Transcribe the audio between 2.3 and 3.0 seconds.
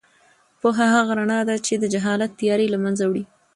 تیارې له